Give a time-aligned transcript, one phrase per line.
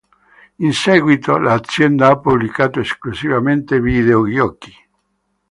[0.57, 4.73] In seguito l'azienda ha pubblicato esclusivamente videogiochi.